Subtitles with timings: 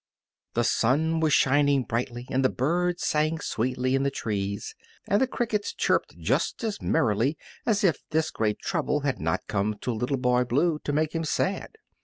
[0.55, 4.73] The sun was shining brightly, and the birds sang sweetly in the trees,
[5.07, 9.75] and the crickets chirped just as merrily as if this great trouble had not come
[9.81, 11.75] to Little Boy Blue to make him sad.